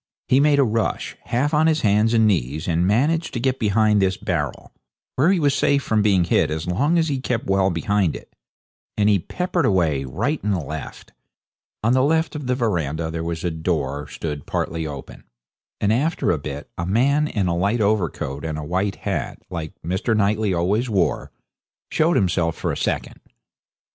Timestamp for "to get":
3.35-3.59